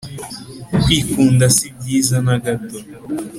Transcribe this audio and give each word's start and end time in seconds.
kwikunda 0.81 1.45
sibyiza 1.57 2.17
nagato 2.25 2.77